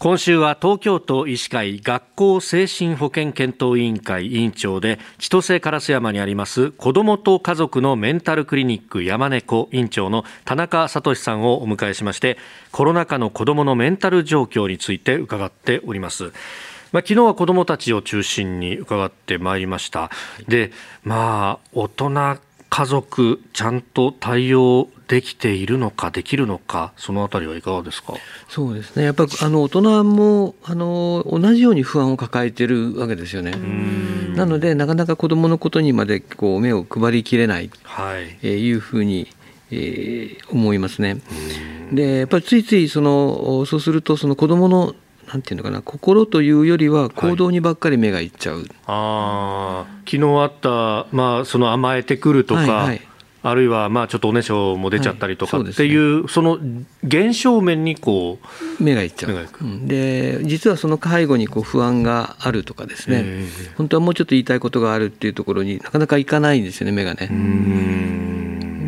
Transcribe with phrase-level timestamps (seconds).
[0.00, 12.38] 今週は東京都医師会学校精神保健検討委員会委員長で千歳烏山にあります子どもと家族のメンタルクリニック山猫委員長の田中聡さんをお迎えしまして
[12.72, 16.32] コロナ禍の子どものメンタル状況について伺っております。
[16.90, 20.10] まあ、昨日は子どもたちを中心に伺ってまいりました。
[20.46, 20.70] で、
[21.02, 22.38] まあ、大人
[22.76, 28.14] 家族ちゃんと対応できているのかできるのかそのあたりはいかがですか？
[28.48, 29.04] そうですね。
[29.04, 33.52] やっぱりあの大人もあの同じように不安を抱えてるわけですよね。
[34.34, 39.28] なのでなかなか子どものことにまでこう目を配りきれない、はい、えー、いうふうに
[39.70, 41.18] えー、思いますね。
[41.92, 44.94] でやっぱりついついそのそうするとその子どもの
[45.28, 53.00] なんていうのかな心というよりは行動にばっかり目がいっちゃう、はい、あ昨日あった、まあ、その甘えてくるとか、はいはい、
[53.42, 56.58] あるいはまあちょっとおねしょも出ちゃったりとかっていう、はいそね、その
[57.02, 58.38] 現象面にこ
[58.78, 63.44] う目がいっちゃう、うん、で実はその介護にこう不安があるとかですね。
[63.76, 68.33] 本当はもうちょっと言いたいことがあるっていうところになかなかいかないんですよね目がね。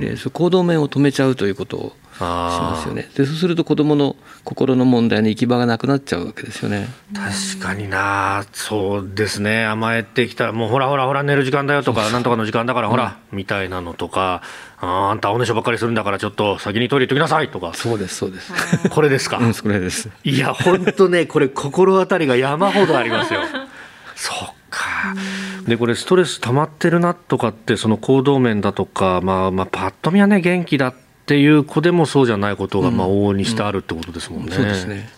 [0.01, 3.09] でそ行動面を止めちゃうということをしますよね。
[3.15, 6.89] でそうすると子どもの心の問題に行き場がなくなっちゃうわけですよね。
[7.15, 8.45] 確かにな。
[8.53, 9.67] そうですね。
[9.67, 10.47] 甘えてきた。
[10.47, 14.43] らもうほらほらほら寝る時間だよとかなんとかの時間だからほら、うん、みたいなのとか
[14.79, 17.73] ああんたおねしょばっかりするんだからちょっと先にトイレ行ってきなさいとか。
[17.75, 18.53] そうですそうです。
[18.89, 20.09] これですか、うん、それです。
[20.25, 23.41] いや本当ねこれ心当たりが山ほどありますよ。
[24.15, 24.56] そっか
[25.67, 30.95] でこれストレス溜まってるなとかってその行動面だとか、まあ、まあパッと見はね元気だっ
[31.27, 34.53] ていう子でもそうじゃないことがまあ往々にしてあるってことですもんね。
[34.53, 35.09] そうですね。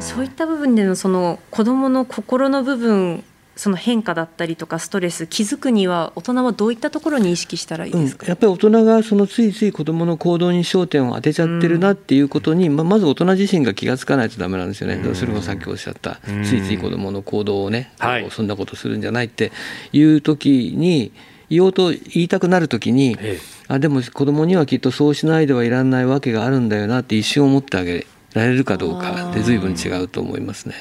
[0.00, 3.24] そういった部分でのその子どもの心の部分
[3.56, 19.52] その変化だったりとかストレス気づくには大人はどういったところに意識したらいいですか、うん、やっぱり大人がそのついつい子どもの行動に焦点を当てちゃってるなっていうことに、うん、ままず大人自身が気が付かないとダメなんですよね、うん、それもさっきおっしゃった、うん、ついつい子どもの行動をね、はい、そんなことするんじゃないって
[19.92, 21.12] いう時に
[21.50, 30.74] 言おうと言いたくなる時に、ええ、あでも子どもにはきっとそうしないではいらないわけがあるんだよなって一瞬思ってあげられるかどうかで随分違うと思いますね。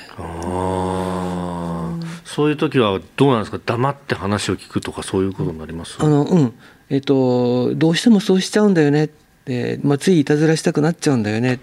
[2.26, 3.60] そういう時はどうなんですか？
[3.66, 5.98] 黙って話を聞くとかそういうことになります？
[6.00, 6.54] あのうん。
[6.90, 9.10] えっ、とどうしてもそうしちゃうんだよね
[9.46, 11.60] で、まあ、ついいたずらしたくなっちゃうんだよね。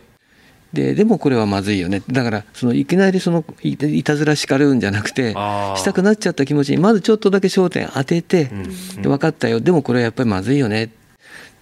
[0.72, 2.02] ででもこれはまずいよね。
[2.10, 9.60] だからそのいきなりそのいたずら叱るんじゃなくてしたくなっちゃった気持ちにまずちょっとだけ焦点当てて、うん分かったよ。
[9.60, 10.84] でもこれはやっぱりまずいよね。
[10.84, 10.88] っ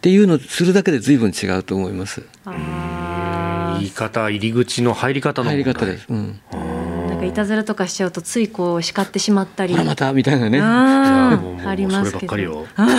[0.01, 2.23] ていうのをするだけで随分違うと思います。
[2.45, 6.07] 言い方入り口の入り方の入り方です。
[6.09, 6.41] うん
[7.19, 9.75] かいたずらとかしちゃうとついこう叱ってしまったり。
[9.75, 10.61] またみたいなね。
[10.61, 12.33] ありますけど。
[12.33, 12.99] そればっかりよ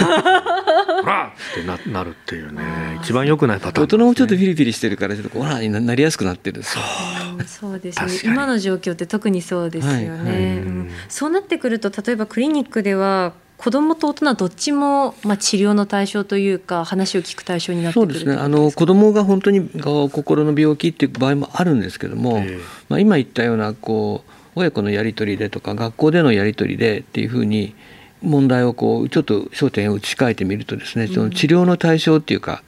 [1.01, 2.61] ほらってななるっていうね。
[3.01, 8.11] 一番良くないパターン、ね、大人もちょっとピリピリしてるからちょっとほらになりやすくなってるそうそうですね。
[8.23, 10.57] 今の状況って特にそうですよね、はいはい。
[10.57, 18.33] うん、そうなってくると例えばクリニックでは子どもと大人どっちも、まあ、治療の対象というか話を聞く対象になってそうですね。
[18.33, 22.41] あの子どもが本当に心の病気っていう場合もあるんですけども、
[22.87, 27.75] まあ、今言ったようなこう親子のやり取りでとか学校でのやり取りでっていうふうに
[28.21, 32.63] 問題をこうちょっと焦点を打ち替えてみるとですねその治療の対象っていうか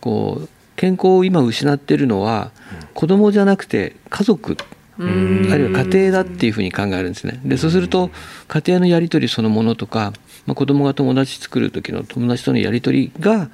[0.00, 2.52] こう健康を今失っているのは
[2.94, 4.56] 子どもじゃなくて家族
[4.98, 7.40] あるいは家庭だっていうふうに考えるんですね。
[7.44, 8.10] でそうすると
[8.48, 10.12] 家庭のやり取りそのものとか、
[10.46, 13.50] まあ、子供が友達作る時の友達とのやり取りが、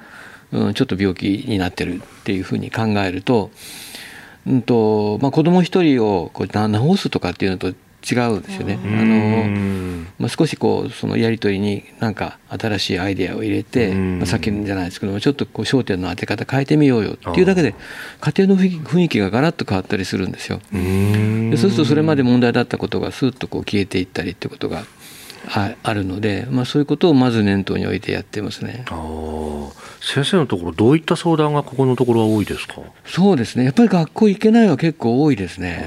[0.51, 3.51] うん、ちょっと病気になってるっていうふうに考えると,、
[4.47, 7.73] うんとまあ、子供一人をこう治すとかっていうのと
[8.09, 8.79] 違うんですよね。
[8.83, 17.73] あのまあ、少しこうそのやり取りになんか新しいアイデアを入れて、まあ、さっきじゃないですけどもちょっとこう焦点の当て方変えてみようよっていうだけで
[18.21, 20.59] 家庭の雰囲気がガラッと変わったりするんですよ。
[20.71, 24.83] でそうするとそれまで問題だったことがスッとこう消えていったりってことが
[25.45, 28.85] あるので、まあ、そういうことをまず念頭に置いてやってますね。
[29.99, 32.81] 先生のところどういった相談がここのところは多いですか？
[33.05, 33.63] そうですね。
[33.65, 35.85] やっぱり学校行けないは結構多いですね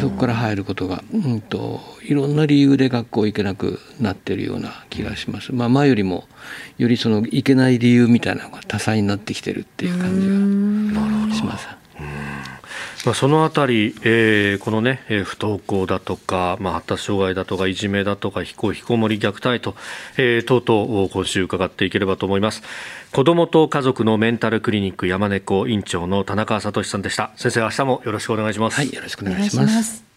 [0.00, 6.24] そこから入ることが、うんと、いろんな理由で学校行けなくなってるような気がします、まあ、前よりも
[6.78, 11.79] よりその行けない理由みたいなのが多彩になってきてるっていう感じがします。
[13.06, 19.74] まあ、そのあたり、えー、このね、えー、不登校だとか、まあ、発達障害だとか、いじめだとか、非行、非こもり虐待と、
[20.18, 22.62] えー、とうとう今週伺っていければと思います。
[23.12, 27.30] 子どもと家族のメンタルクリニック山猫院長の田中聡さんでした。
[27.36, 28.76] 先生、明日もよろしくお願いします。
[28.76, 30.09] はい、よろしくお願いします。